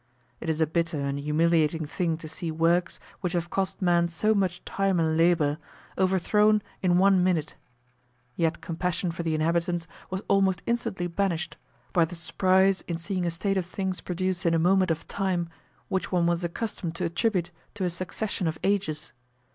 It 0.39 0.49
is 0.49 0.59
a 0.59 0.65
bitter 0.65 0.99
and 0.99 1.19
humiliating 1.19 1.85
thing 1.85 2.17
to 2.17 2.27
see 2.27 2.49
works, 2.49 2.99
which 3.19 3.33
have 3.33 3.51
cost 3.51 3.83
man 3.83 4.07
so 4.07 4.33
much 4.33 4.65
time 4.65 4.99
and 4.99 5.15
labour, 5.15 5.59
overthrown 5.95 6.63
in 6.81 6.97
one 6.97 7.23
minute; 7.23 7.53
yet 8.35 8.61
compassion 8.61 9.11
for 9.11 9.21
the 9.21 9.35
inhabitants 9.35 9.85
was 10.09 10.23
almost 10.27 10.63
instantly 10.65 11.05
banished, 11.05 11.55
by 11.93 12.03
the 12.03 12.15
surprise 12.15 12.81
in 12.87 12.97
seeing 12.97 13.27
a 13.27 13.29
state 13.29 13.57
of 13.57 13.65
things 13.67 14.01
produced 14.01 14.43
in 14.43 14.55
a 14.55 14.57
moment 14.57 14.89
of 14.89 15.07
time, 15.07 15.49
which 15.87 16.11
one 16.11 16.25
was 16.25 16.43
accustomed 16.43 16.95
to 16.95 17.05
attribute 17.05 17.51
to 17.75 17.83
a 17.83 17.89
succession 17.91 18.47
of 18.47 18.57
ages. 18.63 19.13